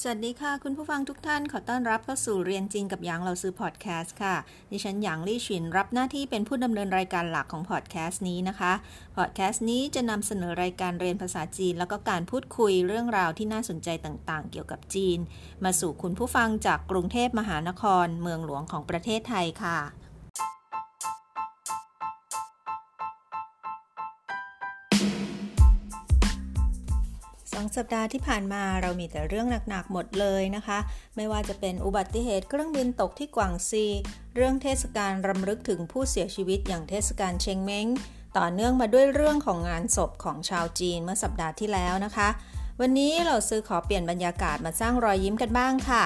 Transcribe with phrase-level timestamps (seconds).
[0.00, 4.34] สวัสดีค่ะ คุณผู้ฟังทุกท่านขอต้อนรับเข้าสู่เรียนจริงกับหยางเราซื้อพอดแคสต์ค่ะ
[4.72, 8.72] ดิฉันหยางลี่ชินรับหน้าที่เป็นผู้ดำเนินรายการหลักของพอดแคสต์นี้นะคะ
[9.16, 15.18] พอดแคสต์นี้จะนำเสนอรายการเรียนภาษาจีน แล้วก็การพูดคุยเรื่องราวที่น่าสนใจต่างๆ เกี่ยวกับจีน
[15.64, 19.78] มาสู่คุณผู้ฟังจากกรุงเทพมหานคร เมืองหลวงของประเทศไทยค่ะ
[27.76, 30.78] สัปดาห์ที่ผ่านมาเรามีแต่เรื่องหนักๆหมดเลยนะคะ
[31.16, 33.84] ไม่ว่าจะเป็นอุบัติเหตุเครื่องบินตกที่กวางซี
[34.34, 37.86] เรื่องเทศกาลรำลึกถึงผู้เสียชีวิตอย่างเทศกาลเชงเม้ง
[38.38, 42.28] ต่อเนื่องมาด้วยเรื่องของงานศพของชาวจีนเมื่อสัปดาห์ที่แล้วนะคะ
[42.80, 46.04] วันนี้เราซื้อขอเปลี่ยนบรรยากาศมาสร้างรอยยิ้มกันบ้างค่ะ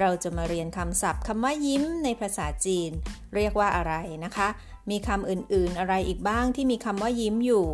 [0.00, 2.90] เราจะมาเรียนคำศัพท์คำว่ายิ้มในภาษาจีน
[3.34, 4.48] เรียกว่าอะไรนะคะ
[4.90, 7.66] มีคำอื่นๆอะไรอีกบ้างที่มีคำว่ายิ้มอยู่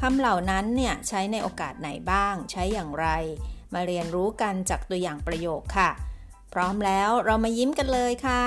[0.00, 3.06] คำเหล่านั้นเนี่ยใช้ในโอกาสไหนบ้าง ใช้อย่างไร
[3.74, 5.90] มาเรียนรู้กันจากตัวอย่างประโยคค่ะ
[6.52, 8.44] พร้อมแล้วเรามายิ้มกันเลยค่ะ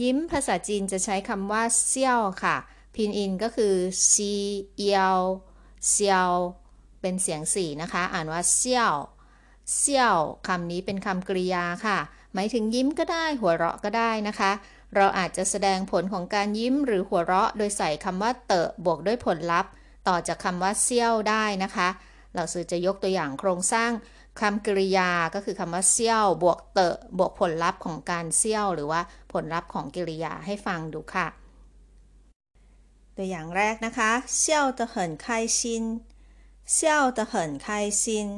[0.00, 2.56] ยิ้มภาษาจีนจะใช้คำว่าเซี่ยวค่ะ
[2.94, 3.74] พินอินก็คือ
[4.10, 4.32] ซี
[4.76, 5.20] เอียว
[5.88, 6.32] เซียว
[7.00, 8.94] เป็นเสียงสี่นะคะ อ่านว่าเซี่ยว
[9.76, 10.16] เซี่ยว
[10.46, 11.98] คำนี้เป็นคำกริยาค่ะ
[12.34, 14.52] หมายถึงยิ้มก็ได้ หัวเราะก็ได้นะคะ
[14.96, 19.70] เราอาจจะแสดงผลของการยิ้มหรือหัวเราะ โดยใส่คำว่าเตอะบวกด้วยผลลัพธ์
[20.08, 21.88] ต่อจากคำว่าเซี่ยวได้นะคะ
[22.34, 23.90] เราซื้อจะยกตัวอย่างโครงสร้าง
[24.40, 29.00] คำกริยาก็คือคำว่าเซี่ยว บวกเตอะบวกผลลัพธ์ของการเซี่ยว หรือว่า
[29.32, 31.26] ผลลัพธ์ของกริยาให้ฟังดูค่ะ
[33.16, 35.28] ตัวอย่างแรกนะคะเซี่ยวเตเหินไค
[35.58, 35.84] ชิน
[36.72, 37.68] เซี่ยวเตเหินไค
[38.02, 38.28] ชิน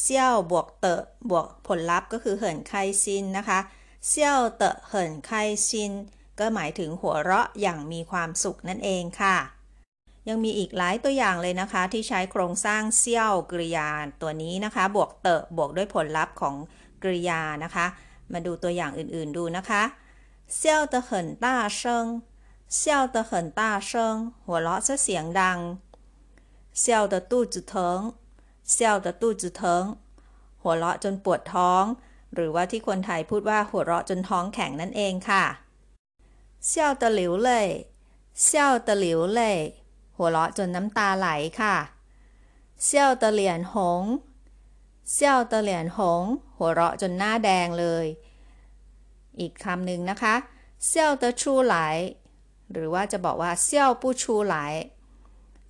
[0.00, 3.58] เซี่ยวบวกเตอะบวกผลลัพธ์ก็คือเหินไคชินนะคะ
[4.06, 5.30] เซี่ยวเตะเหินไค
[5.68, 5.92] ซิน
[6.38, 9.36] ก็หมายถึงหัวเราะอย่างมีความสุขนั่นเองค่ะ
[10.28, 13.88] ยังมีอีกหลายตัวอย่างเลยนะคะ ที่ใช้โครงสร้างเซี่ยวกริยา
[14.22, 16.54] ตัวนี้นะคะ บวกเตะบวกด้วยผลลัพธ์ของ
[17.02, 17.86] กริยานะคะ
[18.32, 19.82] มาดูตัวอย่างอื่นๆดูนะคะ
[20.54, 22.06] 笑得很大声
[22.76, 25.58] 笑得很大声 หัวเราะซะเสียงดัง
[26.78, 27.98] 笑得肚子疼
[28.70, 29.84] 笑得肚子疼
[30.62, 31.84] หัวเราะจนปวดท้อง
[32.34, 35.44] หรือว่าที่คนไทยพูดว่าหัวเราะจนท้องแข็งนั่นเองค่ะ
[36.66, 39.58] 笑得流泪 笑得流泪
[40.16, 41.28] หัวเราะจนน้ำตาไหล
[41.60, 41.76] ค่ะ
[42.84, 44.02] เซี่ยวตะเหลียนหง
[45.12, 46.22] เซี่ยวตะเหลียนหง
[46.56, 48.06] หัวเราะจนหน้าแดงเลย
[49.40, 50.34] อีกคำหนึ่งนะคะ
[50.86, 51.76] เซี่ยวตะชูไหล
[52.72, 54.56] หรือว่าจะบอกว่าเซี่ยวปูชูไหล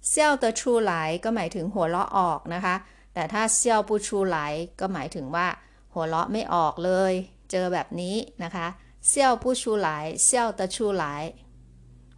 [0.09, 0.93] เซี่ยวตะชูไหล
[1.25, 2.75] ก็หมายถึงหัวเราะออกนะคะ
[3.15, 4.39] แต่ถ้าเซี่ยวปูชูไหล
[4.81, 5.47] ก็หมายถึงว่า
[5.96, 7.14] หัวเราะไม่ออกเลย
[7.52, 8.68] เจอแบบนี้นะคะ
[9.08, 11.24] เซี่ยวผู้ชูหลายเซี่ยวตะชูหลาย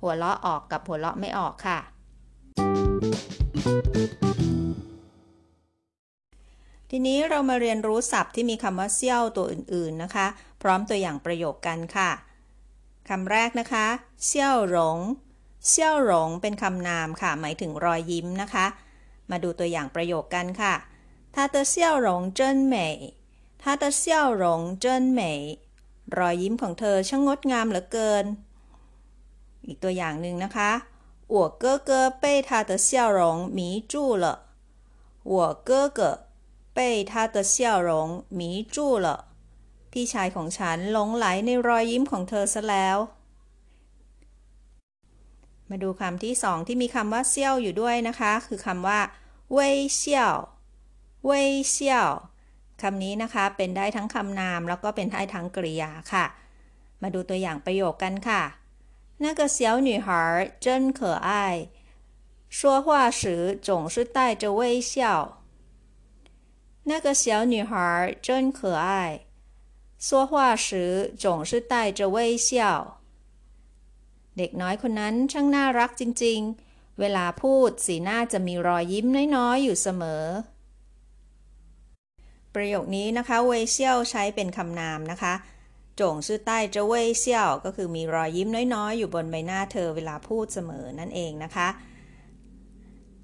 [0.02, 1.80] หัวเราะออกกับหัวเราะไม่ออกค่ะ
[6.90, 10.28] ทีนี้เรามาเรียนรู้ศัพท์ที่มีคำว่าเซี่ยวตัวอื่นๆนะคะ
[10.62, 12.12] พร้อมตัวอย่างประโยคกันค่ะ
[13.09, 13.86] คำแรกนะคะ
[14.26, 14.98] เซี่ยวหลง
[15.68, 18.66] เซี่ยวหลงเป็นคำนามค่ะ หมายถึงรอยยิ้มนะคะ
[19.31, 20.74] มาดูตัวอย่างประโยคกันค่ะ
[21.36, 23.16] 他的笑容真美
[23.62, 24.44] 他的笑容
[24.84, 24.86] 真
[25.18, 25.22] 美
[26.18, 28.26] รอยยิ้มของเธอช่างงดงามเหลือเกิน
[29.68, 30.72] อีกตัวอย่างหนึ่งนะคะ
[31.36, 33.20] 我哥哥被他的笑容
[33.58, 33.59] 迷
[33.92, 33.94] 住
[34.24, 34.26] 了
[35.24, 36.00] 我哥哥
[36.78, 38.42] 被他的笑容迷
[38.76, 39.08] 住了
[39.92, 42.98] พี่ชายของฉันหลงไหลในรอยยิ้มของเธอซะแล้ว
[45.70, 49.00] มาดูคำที่สองที่มีคำว่าเซี่ยวอยู่ด้วยนะคะ คือคำว่า
[49.54, 50.36] เว่ยเซี่ยว
[51.26, 52.09] เว่ยเซี่ยว
[52.81, 56.26] คำนี้นะคะเป็นได้ทั้งคำนามแล้วก็เป็นได้ทั้งกริยาค่ะ
[57.02, 58.44] มาดูตัวอย่างประโยคกันค่ะ
[59.24, 60.07] 那个小女孩
[60.60, 61.69] 真可爱
[62.50, 65.44] 说话时总是带着微笑
[66.90, 69.28] 那个小女孩真可爱
[69.98, 73.00] 说话时总是带着微笑
[74.38, 79.06] เด็กน้อยคนนั้นช่างน่ารักจริงๆ เวลาพูดสีหน้าจะมีรอยยิ้ม
[79.36, 80.25] น้อยๆอยู่เสมอ
[82.57, 85.34] ประโยคนี้นะคะเว่ยเซี่ยวใช้เป็นคำนามนะคะ
[86.00, 91.68] จงชื่อใต้จะเว่ยเซี่ยวก็คือมีรอยยิ้มน้อยๆ อยู่บนใบหน้าเธอเวลาพูดเสมอนั่นเองนะคะ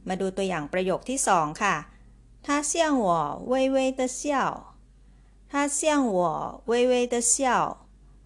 [0.07, 1.75] มาดูตัวอย่างประโยคที่สองค่ะ
[2.45, 2.73] 他向
[3.05, 3.09] 我
[3.51, 4.19] 微微的笑
[5.51, 5.79] 他向
[6.17, 6.19] 我
[6.71, 7.35] 微微的笑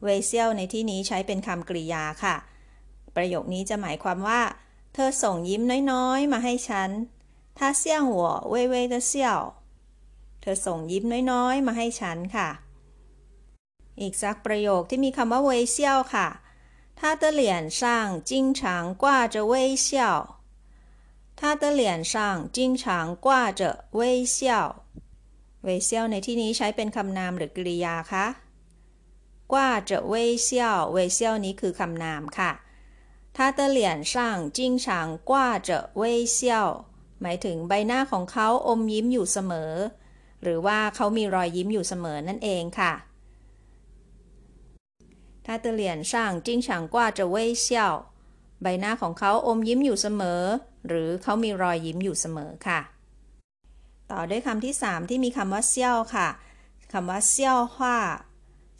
[0.03, 2.35] เว่ยเซี่ยวในที่นี้ใช้เป็นคำกริยาค่ะ
[3.15, 4.41] ประโยคนี้จะหมายความว่า
[4.93, 5.61] เธอส่งยิ้ม
[5.91, 6.89] น้อยๆ มาให้ฉัน
[7.57, 7.83] 他 他向
[8.17, 8.19] 我
[8.53, 9.66] 微微的笑เ
[10.47, 12.49] ธอส่งยิ้มน้อยๆ มาให้ฉันค่ะ
[14.01, 16.27] อีกสักประโยคที่มีคำว่าเวเซียวค่ะ
[16.99, 17.43] 他的脸
[17.79, 17.81] 上
[18.29, 18.61] 经常
[19.01, 19.87] 挂着微笑
[21.39, 22.15] 他的脸上
[22.55, 23.61] 经常挂着
[23.99, 24.01] 微
[24.35, 24.37] 笑
[25.65, 28.25] เวเซียวในที่นี้ใช้เป็นคำนามหรือกริยาคะ
[29.51, 32.51] กว่าจะเวเซียวเวเซียวนี้คือคำนามค่ะ
[33.35, 33.79] 他的脸
[34.11, 34.13] 上
[34.57, 35.31] 经常挂
[35.67, 35.69] 着
[36.01, 36.03] 微
[36.37, 36.39] 笑
[37.21, 39.73] หมายถึงใบหน้าของเขาอมยิ้มอยู่เสมอ
[40.43, 42.93] หรือว่าเขามีรอยยิ้มอยู่เสมอนั่นเองค่ะ
[45.45, 46.13] 他的脸上
[46.47, 47.35] 经常挂着微
[47.65, 47.67] 笑
[48.61, 50.41] ใบหน้าของเขาอมยิ้มอยู่เสมอ
[50.87, 52.79] หรือเขามีรอยยิ้มอยู่เสมอค่ะ
[54.11, 56.27] ต่อด้วยคำที่ 3 ที่มีคำว่าเซี่ยวค่ะ
[56.93, 57.97] คำว่าเซี่ยวฮวา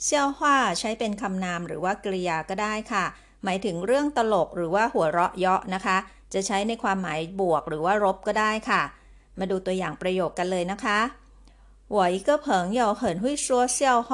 [0.04, 3.06] เซี่ยวฮวาใช้เป็นคำนามหรือว่ากริยาก็ได้ค่ะ
[3.44, 5.98] หมายถึงเรื่องตลกหรือว่าหัวเราะเยาะนะคะ
[6.34, 8.82] จะใช้ในความหมายบวกหรือว่าลบก็ได้ค่ะ
[9.40, 11.00] มาดูตัวอย่างประโยคกันเลยนะคะ
[11.96, 12.48] 我一个朋
[12.80, 14.12] 友很会说笑话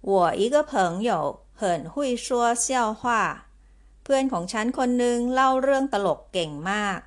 [0.00, 1.10] 我一个朋友
[1.60, 3.02] 很会说笑话
[4.02, 6.98] เพื่อนของฉันคนหนึ่งเล่าเรื่องตลกเก่งมาก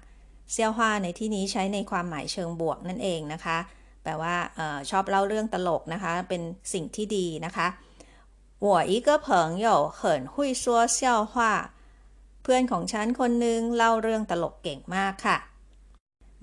[0.51, 3.57] เซียวฮวาในที่นี้ใช้ในความหมายเชิงบวกนั่นเองนะคะ
[4.04, 6.42] แปลว่าออชอบเล่าเรื่องตลกนะคะ เป็น
[6.74, 7.68] สิ่งที่ดีนะคะ
[8.66, 9.30] 我一个朋
[9.66, 9.68] 友
[10.00, 10.01] 很
[10.34, 10.63] 会说
[10.98, 11.00] 笑
[11.31, 11.36] 话
[12.42, 15.38] เพื่อนของฉันคนหนึ่งเล่าเรื่องตลกเก่งมากค่ะ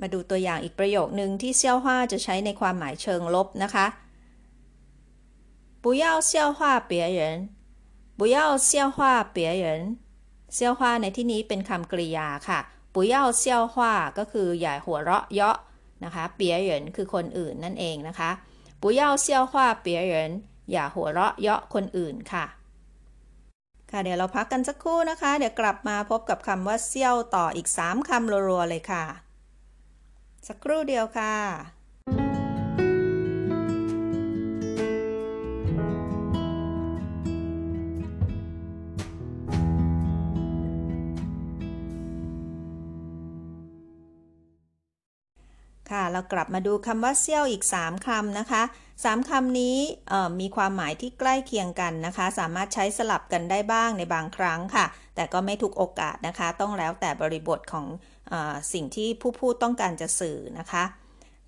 [0.01, 3.87] มาดูตัวอย่างอีกประโยคนึงที่เซี่ยวฮวาจะใช้ในความหมายเชิงลบนะคะ
[5.83, 6.59] 不要笑话
[6.91, 7.19] 别人
[8.19, 8.37] 不要
[8.69, 8.99] 笑话
[9.37, 9.65] 别人
[10.55, 12.59] เซี่ยวฮวาในที่นี้เป็นคำกริยาค่ะ
[12.95, 15.59] ปุยเย่าเซียวฮวาก็คืออย่าหัวเราะเยาะ
[16.05, 18.31] นะคะเปียเหยินคือคนอื่นนั่นเองนะคะ
[18.81, 20.31] ปุยเย่าเซียวฮวาเปียเหยิน
[20.73, 22.45] อย่าหัวเราะเยาะคนอื่นค่ะ
[23.91, 29.05] ค่ะเดี๋ยวเราพักกันสักครู่นะคะ เดี๋ยวกลับมาพบกับคำว่าเซี่ยวต่ออีก 3คำรัวๆเลยค่ะ
[30.52, 31.34] สักครู่เดียวค่ะ
[45.96, 48.64] ค่ะ เรากลับมาดูคำว่าเซี่ยวอีก 3คำนะคะ
[48.96, 49.78] 3คำนี้
[50.40, 54.86] มีความหมายที่ใกล้เคียงกันนะคะ สามารถใช้สลับกันได้บ้างในบางครั้งค่ะ
[55.16, 57.86] แต่ก็ไม่ทุกโอกาสนะคะ ต้องแล้วแต่บริบทของ
[58.74, 60.84] สิ่งที่ผู้พูดต้องการจะสื่อนะคะ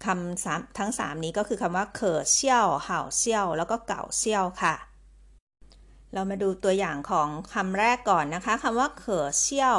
[0.06, 4.76] คำทั้ง 3 นี้ก็คือคำว่าเขอเซี่ยวเห่าเซี่ยว แล้วก็เก่าเซี่ยวค่ะ
[6.14, 9.78] เรามาดูตัวอย่างของคำแรกก่อนนะคะคำว่าเขอเซี่ยว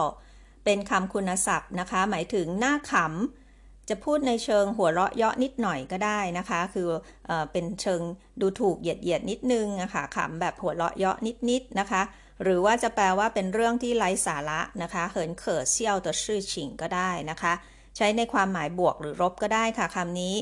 [0.65, 6.89] เป็นคำคุณศัพท์นะคะ หมายถึงหน้าขำจะพูดในเชิงหัวเราะเยาะนิดหน่อยก็ได้นะคะ คือ
[7.27, 8.01] เอเป็นเชิง
[8.41, 11.17] ดูถูกเหยียดเหยียดนิดนึงอะคะ่ะขำแบบหัวเราะเยาะ
[11.51, 12.03] นิดๆนะคะ
[12.44, 17.54] หรือว่าจะแปลว่าเป็นเรื่องที่ไร้สาระนะคะเหินเข่อเซี่ยวตัวชื่อฉิงก็ได้นะคะ
[17.96, 20.36] ใช้ในความหมายบวกหรือลบก็ได้ค่ะคำนี้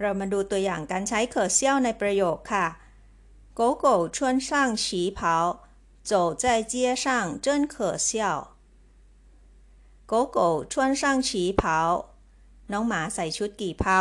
[0.00, 2.66] เรามาดูตัวอย่างการใช้เข่อเซี่ยวในประโยคค่ะ
[3.58, 3.86] 狗狗
[4.16, 4.18] 穿
[4.48, 4.48] 上
[4.84, 4.86] 旗
[5.18, 5.20] 袍
[6.10, 6.12] 走
[6.42, 6.74] 在街
[7.04, 7.06] 上
[7.44, 8.08] 真可笑
[10.06, 11.62] 狗狗穿上旗袍
[12.72, 14.00] น้องหมาใส่ชุดกี่เผา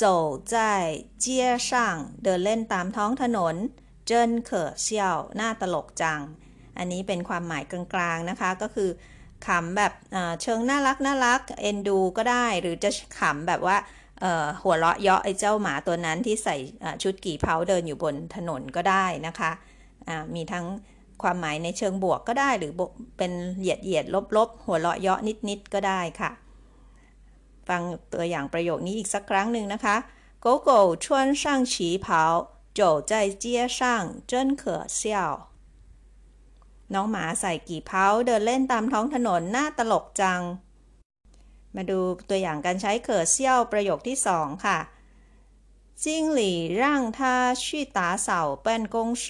[0.00, 0.02] 走
[0.52, 0.54] 在
[1.22, 1.26] 街
[1.68, 1.70] 上
[2.22, 3.56] เดินเล่นตามท้องถนน
[4.06, 6.20] เจิ้นเขอเซี่ยวหน้าตลกจัง
[6.78, 8.90] อันนี้เป็นความหมายกลางๆนะคะ ก็คือ
[9.46, 9.92] ขำแบบ
[10.42, 13.76] เชิงน่ารักน่ารักเอ็นดูก็ได้ หรือจะขำแบบว่า
[14.62, 16.56] หัวเราะเยาะไอ้เจ้าหมาตัวนั้นที่ใส่
[17.02, 19.50] ชุดกี่เผาเดินอยู่บนถนนก็ได้นะคะ
[20.34, 20.66] มีทั้ง
[21.22, 22.72] ความหมายในเชิงบวกก็ได้หรือ
[23.18, 26.30] เป็นเหยียดเหยียดลบลบหัวเราะเยาะนิดนิดก็ได้ค่ะ
[27.68, 29.96] ฟังตัวอย่างประโยคนี้อีกสักครั้งหนึ่งนะคะ
[30.44, 30.70] 狗狗
[31.04, 31.06] 穿
[31.40, 31.74] 上旗
[32.04, 32.06] 袍
[32.78, 33.12] 走在
[33.42, 33.44] 街
[33.78, 33.78] 上
[34.26, 35.00] 真可笑
[36.92, 40.42] น้องหมาใส่กี่เผาเดินเล่นตามท้องถนนน่าตลกจัง
[41.74, 44.78] มาดูตัวอย่างการใช้เขอเซี่ยวประโยคที่สองค่ะ
[46.02, 46.04] 经
[46.38, 46.40] 理
[46.80, 46.82] 让
[47.16, 47.18] 他
[47.62, 47.64] 去
[47.96, 49.24] 打扫办公室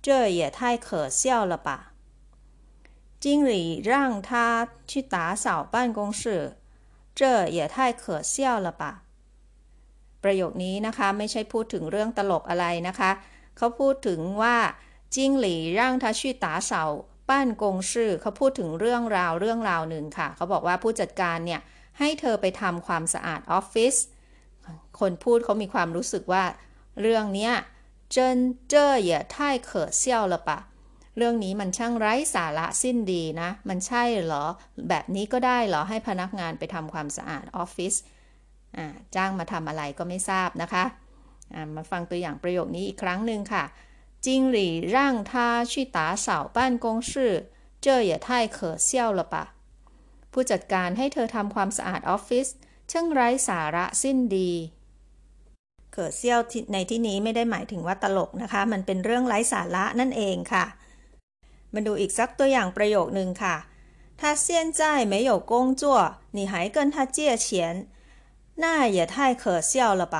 [0.00, 1.92] 这也太可笑了吧！
[3.20, 6.56] 经理让他去打扫办公室，
[7.14, 9.02] 这也太可笑了吧！
[10.23, 13.11] ประโยคนี้นะคะไม่ใช่พูดถึงเรื่องตลกอะไรนะคะ
[13.57, 14.55] เขาพูดถึงว่า
[15.15, 16.83] จิ้งหลี่ร่างทาชีตาเสา
[17.29, 21.61] ป้านกงชื่อเขาพูดถึงเรื่องราวเรื่องราวหนึ่งค่ะ เขาบอกว่าผู้จัดการเนี่ย
[21.99, 23.95] ให้เธอไปทำความสะอาดออฟฟิศ
[24.99, 26.43] คนพูดเขามีความรู้สึกว่า
[27.01, 27.51] เรื่องนี้
[28.11, 30.59] เจนเจอร์เหย่ท่ายเขอเซี่ยวละปะ
[31.17, 34.45] เรื่องนี้มันช่างไร้สาระสิ้นดีนะ มันใช่เหรอ
[34.89, 37.93] แบบนี้ก็ได้เหรอให้พนักงานไปทำความสะอาดออฟฟิศ
[39.15, 40.83] จ้างมาทำอะไรก็ไม่ทราบนะคะ
[41.75, 43.63] มาฟังตัวอย่างประโยคนี้อีกครั้งหนึ่งค่ะ
[44.25, 44.57] 经理
[44.95, 44.97] 让
[45.29, 45.31] 他
[45.71, 47.11] 去打扫办公室
[47.83, 49.35] 这也太可笑了吧
[50.31, 52.47] ผู้จัดการให้เธอทำความสะอาดออฟฟิศ
[52.91, 54.51] ช่างไร้สาระสิ้นดี
[55.93, 56.39] เกิดเซี่ยว
[56.73, 60.65] ในที่นี้ไม่ได้หมายถึงว่าตลกนะคะ มันเป็นเรื่องไร้สาระนั่นเองค่ะ
[61.73, 63.55] มาดูอีกสักตัวอย่างประโยคหนึ่งค่ะ
[64.19, 65.83] ถ้าเซียนใ他现在没有工作
[66.37, 67.47] 你还跟他借钱
[68.62, 70.16] 那也太可笑了吧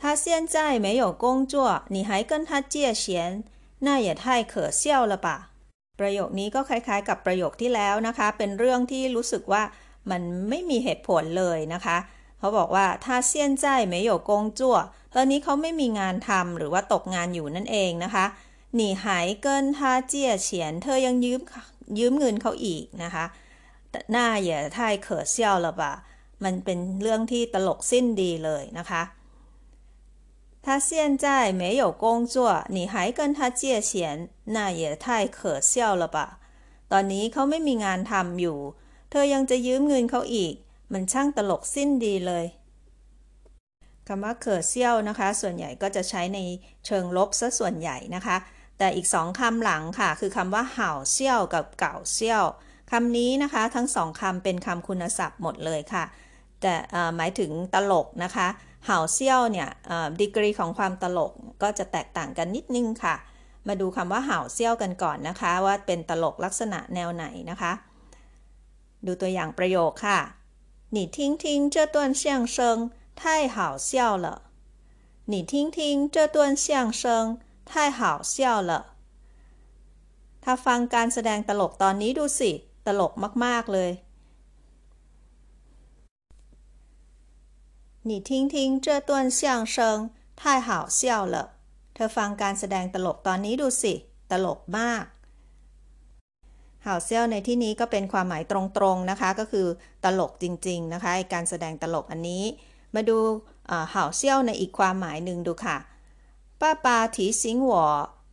[0.00, 3.44] 他现在没有工作你还跟他借钱
[3.80, 5.28] 那也太可笑了吧
[6.00, 9.62] ประโยคนี้ก็คล้ายๆ กับประโยคที่แล้วนะคะ เป็นเรื่องที่รู้สึกว่า
[10.10, 11.96] มันไม่มีเหตุผลเลยนะคะ
[12.38, 14.60] เขาบอกว่าถ้าเซียนใจไม่有工作
[15.14, 18.24] ตอนนี้เขาไม่มีงานทำหรือว่าตกงานอยู่นั่นเองนะคะ
[18.74, 21.40] หนีหายเกินท่าเจียเฉียนเธอยังยืม
[21.98, 23.24] ยืมเงินเขาอีกนะคะ
[24.10, 25.92] หน้าอย่าทายเขอเซี่ยวละบะ
[26.44, 29.02] มันเป็นเรื่องที่ตลกสิ้นดีเลยนะคะ
[30.64, 30.90] 他现
[31.24, 32.04] 在没有工
[32.34, 32.36] 作
[32.76, 33.90] 你还跟他借钱
[34.56, 36.18] 那也太可笑了吧
[36.92, 38.58] ตอนนี้เขาไม่มีงานทำอยู่
[39.10, 40.54] เธอยังจะยืมเงินเขาอีก
[40.92, 42.44] มันช่างตลกสิ้นดีเลย
[44.08, 46.38] คำว่าเขอเซี่ยวนะคะ ส่วนใหญ่ก็จะใช้ใน
[46.86, 48.36] เชิงลบซะส่วนใหญ่นะคะ
[48.78, 52.44] แต่อีกสองคำหลังค่ะ คือคำว่าเห่าเซี่ยวกับเก่าเซี่ยว
[52.90, 56.04] คำนี้นะคะ ทั้งสองคำเป็นคำคุณศัพท์หมดเลยค่ะ
[56.62, 56.74] แต่
[57.16, 58.48] หมายถึงตลกนะคะ
[58.86, 59.68] เห่าเซี่ยวเนี่ย
[60.20, 63.14] ดีกรีของความตลกก็จะแตกต่างกันนิดนึงค่ะ
[63.66, 67.72] มาดูคำว่าเห่าเซี่ยวกันก่อนนะคะ ว่าเป็นตลกลักษณะแนวไหนนะคะ
[69.06, 70.20] ดูตัวอย่างประโยคค่ะ
[70.96, 71.44] 你听听
[71.74, 72.58] 这段相声，
[73.20, 74.26] 太好笑了。
[75.32, 75.78] 你听听
[76.14, 78.72] 这段相声，太好笑了。
[80.44, 82.50] ถ้าฟังการแสดงตลกตอนนี้ดูสิ
[82.86, 83.12] ตลก
[83.44, 83.90] มากๆเลย
[88.08, 91.36] 你听听这段相声，太好笑了。
[91.94, 93.94] เธอฟังการแสดงตลกตอนนี้ดูสิ
[94.30, 95.04] ตลกมาก
[96.86, 98.52] ห่าวเซี่ยวในที่นี้ก็เป็นความหมายต
[98.82, 99.66] รงๆนะคะ ก็คือ
[100.04, 102.44] ตลกจริงๆนะคะการแสดงตลกอันนี้
[102.94, 103.18] มาดู
[103.94, 105.76] ห่าวเซี่ยวในอีกความหมายหนึ่งดูค่ะ
[106.60, 107.72] ป้าปา提醒我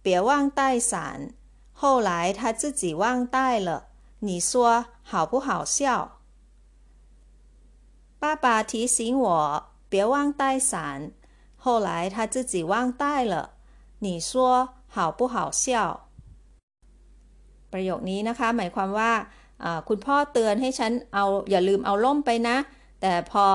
[0.05, 0.61] 别忘带
[0.91, 0.91] 伞
[1.79, 3.03] 后来他自己忘
[3.35, 3.69] 带了
[4.27, 4.51] 你说
[5.09, 5.77] 好不好笑
[8.21, 9.27] 爸爸提醒我
[9.91, 10.71] 别忘带伞
[11.63, 13.35] 后来他自己忘带了
[13.99, 14.31] 你说
[14.93, 15.63] 好不好笑
[17.71, 19.11] ประโยคนี้นะคะหมายความว่า
[19.89, 22.57] คุณพ่อเตือนให้ฉันเอาอย่าลืมเอาล่มไปนะ
[23.01, 23.45] แต่พอ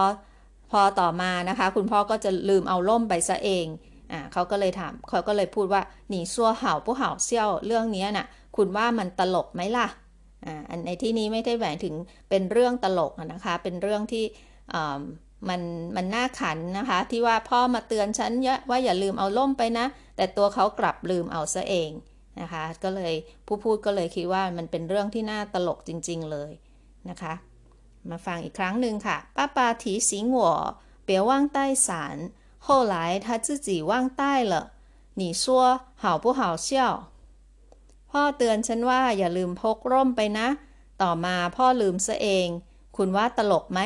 [0.70, 3.66] พอต่อมานะคะ คุณพ่อก็จะลืมเอาล่มไปซะเอง
[4.12, 9.86] อ่าเขาก็เลยถามเขาก็เลยพูดว่าหนีซัวเห่าผู้เห่าเซี่ยวเรื่องนี้น่ะคุณว่ามันตลกไหมล่ะ
[10.46, 10.54] อ่า
[10.86, 11.94] ในที่นี้ไม่ได้หมายถึง
[12.28, 14.24] เป็นเรื่องตลกนะคะ เป็นเรื่องที่
[15.48, 15.60] มัน
[15.96, 18.32] มันน่าขันนะคะ ที่ว่าพ่อมาเตือนฉัน
[18.70, 21.90] ว่าอย่าลืมเอาล่มไปนะ แต่ตัวเขากลับลืมเอาซะเอง
[22.40, 23.14] นะคะก็เลย
[23.46, 26.52] ผู้พูดก็เลยคิดว่ามันเป็นเรื่องที่น่าตลกจริงๆเลย
[27.08, 27.34] นะคะ
[28.10, 30.40] มาฟังอีกครั้งหนึ่งค่ะป้าปา提醒我
[31.08, 31.88] 别忘带伞
[32.66, 34.54] 后来他自己忘带了
[35.20, 35.44] 你说
[36.02, 36.68] 好不好笑
[38.10, 40.48] พ่อเตือนฉันว่าอย่าลืมพกร่มไปนะ
[41.02, 42.48] ต่อมาพ่อลืมซะเอง
[42.96, 43.80] คุณว่าตลกไหม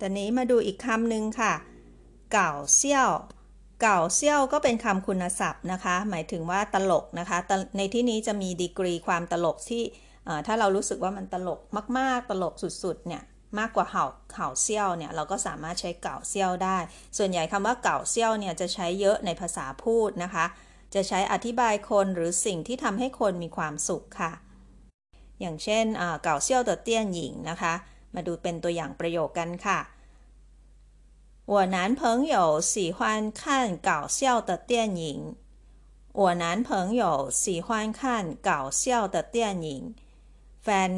[0.00, 1.52] ตอนนี้มาดูอีกคำหนึ่งค่ะ
[2.32, 3.10] เก่าเซี่ยว
[3.82, 7.38] เก่าเซี่ยวก็เป็นคำคุณศัพท์นะคะ หมายถึงว่าตลกนะคะ
[7.76, 9.82] ในที่นี้จะมีดีกรีความตลกที่
[10.46, 11.60] ถ้าเรารู้สึกว่ามันตลก
[11.98, 13.22] มาก ๆ ตลกสุด ๆ เนี่ย
[13.58, 16.78] มากกว่าเห่าเห่าเซี่ยวเนี่ย เราก็สามารถใช้เก่าเซี่ยวได้
[17.18, 20.44] ส่วนใหญ่คำว่าเก่าเซี่ยวเนี่ยจะใช้เยอะในภาษาพูดนะคะ
[20.94, 24.32] จะใช้อธิบายคนหรือสิ่งที่ทำให้คนมีความสุขค่ะ
[25.40, 25.84] อย่างเช่น
[26.22, 27.74] เก่าเซี่ยวเดอเตี้ยนหญิงนะคะ
[28.15, 29.79] มาดูเป็นตัวอย่างประโยคกันค่ะ
[31.53, 32.01] 我男朋
[32.33, 32.99] 友喜欢
[33.31, 33.41] 看
[33.87, 35.35] 搞笑的电影。
[36.13, 39.95] 我男朋友喜欢看搞笑的电影。
[40.63, 40.91] แฟน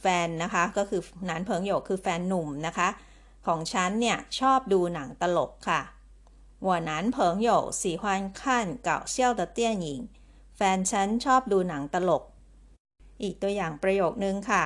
[0.00, 2.88] แฟนนะคะก็คือนันเพิงหยกคือแฟนหนุ่มนะคะ
[3.46, 5.80] ของฉันเนี่ยชอบดูหนังตลกค่ะ
[6.66, 7.16] 我男朋
[7.48, 8.04] 友喜欢
[8.40, 8.42] 看
[8.88, 9.86] 搞笑的电影
[10.56, 12.22] แฟนฉันชอบดูหนังตลก
[13.22, 14.64] อีกตัวอย่างประโยคนึงค่ะ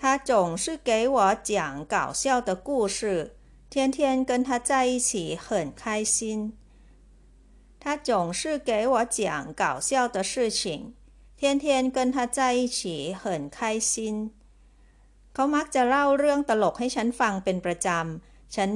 [0.00, 3.36] 他总是给我讲搞笑的故事
[3.70, 6.56] 天天跟他在一起很开心。
[7.80, 10.94] 他总是给我讲搞笑的事情，
[11.36, 14.32] 天天跟他在一起很开心。
[15.32, 18.70] เขามักจะเล่าเรื่องตลกให้ฉันฟังเป็นประจำ ฉัน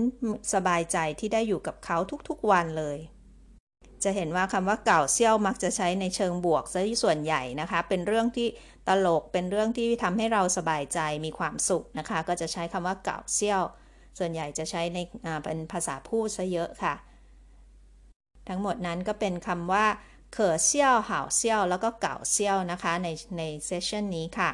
[0.53, 1.97] สบายใจที่ได้อยู่กับเขา
[2.29, 2.99] ทุกๆวันเลย
[4.06, 8.48] จะเห็นว่าคำว่าเก่าเซี่ยวมักจะใช้ในเชิงบวกซะส่วนใหญ่นะคะ เป็นเรื่องที่
[8.88, 13.64] ตลก เป็นเรื่องที่ทำให้เราสบายใจมีความสุขนะคะ ก็จะใช้คำว่าเก่าเซี่ยว
[14.18, 14.98] ส่วนใหญ่จะใช้ใน
[15.44, 16.96] เป็นภาษาพูดซะเยอะค่ะ
[18.48, 19.86] ทั้งหมดนั้นก็เป็นคำว่า
[20.34, 23.08] เขอเซี่ยวห่าเซี่ยว แล้วก็เก่าเซี่ยวนะคะใน
[23.38, 24.52] ในเซสชันนี้ค่ะ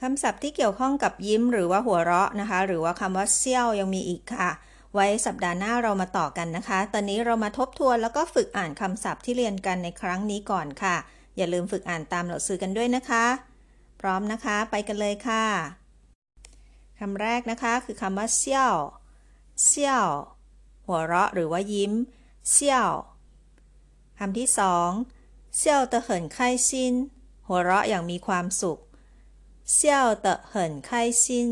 [0.00, 4.50] คำศัพท์ที่เกี่ยวข้องกับยิ้มหรือว่าหัวเราะนะคะ หรือว่าคำว่าเซี่ยวยังมีอีกค่ะ
[4.94, 10.96] ไว้สัปดาห์หน้าเรามาต่อกันนะคะ ตอนนี้เรามาทบทวนแล้วก็ฝึกอ่านคำศัพท์ที่เรียนกันในครั้งนี้ก่อนค่ะ
[11.36, 13.26] อย่าลืมฝึกอ่านตามหนังสือกันด้วยนะคะ
[14.00, 15.44] พร้อมนะคะ ไปกันเลยค่ะ
[16.98, 18.74] คำแรกนะคะคือคำว่าเซี่ยว
[19.64, 20.06] เซี่ยว
[20.86, 21.92] หัวเราะหรือว่ายิ้ม
[22.50, 22.88] เซี่ยว
[24.18, 24.90] คำที่สอง
[25.56, 26.94] เซี่ยวเตเหินไข้ซิน
[27.46, 28.78] หัวเราะอย่างมีความสุข
[29.72, 31.48] เซี่ยวเตเหินไข้ซิน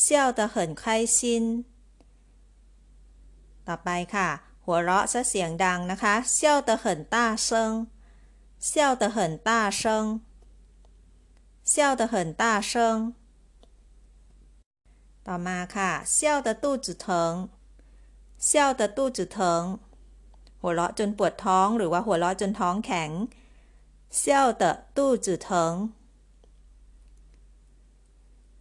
[0.00, 1.44] เซี่ยวเตเหินไข้ซิน
[3.68, 4.28] ต่อไปค่ะ
[4.64, 7.72] หัวเราะซะเสียงดังนะคะ笑得很大声
[8.66, 10.04] 笑得很大声
[11.68, 12.96] 笑得很大声
[15.26, 17.32] ต่อมาค่ะ 笑得肚子疼
[18.44, 19.62] 笑得肚子疼
[20.60, 23.10] หัวเราะจนปวดท้องหรือว่าหัวเราะจนท้องแข็ง
[24.18, 25.74] 笑得肚子疼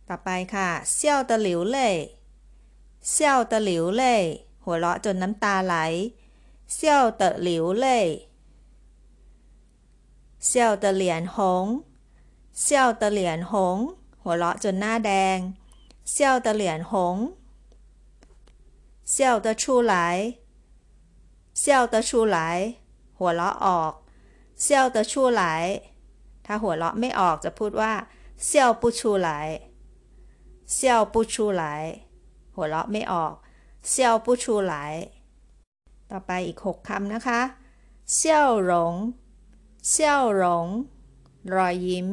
[0.07, 1.89] ต่อไปค่ะ 笑得流泪
[3.09, 4.15] เซี่ยวเตอหลิวเล่
[4.65, 5.75] หัวเราะจนน้ำตาไหล
[6.73, 7.99] เซี่ยวเต๋อหลิวเล่
[10.45, 11.65] เซี่ยวเต๋อเหลียนหง
[12.61, 13.77] เซี่ยวเต๋อเหลียนหง
[14.23, 15.37] หัวเราะจนหน้าแดง
[16.11, 17.15] เซี่ยวเต๋อเหลียนหง
[19.11, 19.95] เซี่ยวเต๋อชูไหล
[21.59, 22.37] เซี่ยวเต๋อชูไหล
[23.19, 23.93] หัวเราะออก
[24.61, 25.43] เซี่ยวเต๋อชูไหล
[26.45, 27.93] ถ้าหัวเราะไม่ออกจะพูดว่า
[28.45, 29.29] เซี่ยวปูชูไหล
[30.73, 31.63] เซี่ยวปูชูไหล
[32.55, 33.33] หัวเราะไม่ออก
[33.89, 34.73] เซี่ยวผู้ชูหล
[36.11, 37.41] ต่อไปอีกหกคำนะคะ
[38.13, 38.93] เซี่ยวหลง
[39.89, 40.67] เซี่ยวหลง
[41.55, 42.07] รอยยิ้ม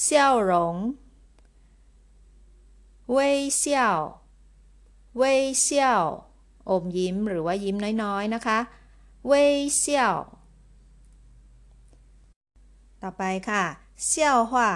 [0.00, 0.76] เซี่ยวหลง
[3.12, 3.96] เว่ยเซี่ยว
[5.16, 6.02] เว่ยเซียว
[6.70, 8.58] อมยิ้มหรือว่ายิ้มน้อยๆนะคะ
[9.26, 10.16] เว่ยเซี่ยว
[13.02, 13.64] ต่อไปค่ะ
[14.06, 14.70] เซี่ยวหัว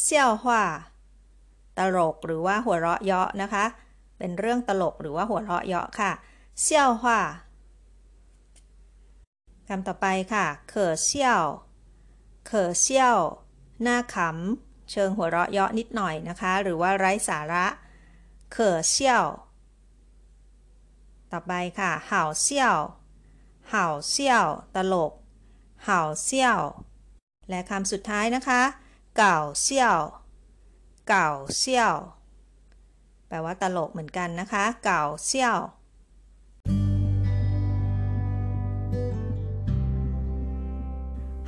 [0.00, 0.60] เซี่ยวหัว
[1.76, 3.64] ตลกหรือว่าหัวเราะเยาะนะคะ
[4.18, 6.12] เป็นเรื่องตลกหรือว่าหัวเราะเยาะค่ะ
[6.62, 7.20] เซี่ยวว่า
[9.68, 11.42] คำต่อไปค่ะเขอเซี่ยว
[12.46, 13.16] เขอเซี่ยว
[13.82, 17.66] หน้าขำ เชิงหัวเราะเยาะนิดหน่อยนะคะ หรือว่าไร้สาระ
[18.52, 19.24] เขอเซี่ยว
[21.32, 22.76] ต่อไปค่ะเห่าเซี่ยว
[23.70, 25.12] เห่าเซี่ยว ตลก
[25.84, 26.60] เห่าเซี่ยว
[27.48, 28.62] และคำสุดท้ายนะคะ
[29.16, 29.98] เก่าเซี่ยว
[31.08, 31.94] เก่าเซี่ยว
[33.27, 35.57] แปลว่าตลกเหมือนกันนะคะ เก่าเซี่ยว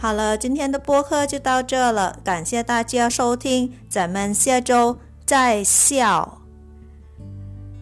[0.01, 3.45] 好了，今天的播客就到这了，感谢大家收听，
[3.89, 5.85] 咱们下周再笑。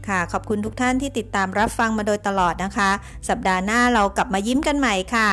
[0.08, 2.89] ค่ะขอบคุณทุกท่านที่ติดตามรับฟังมาโดยตลอดนะคะ
[3.30, 5.30] สัปดาห์หน้าเรากลับมายิ้มกันใหม่ค่ะ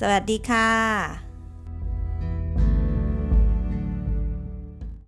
[0.00, 1.27] สวัสดีค่ะ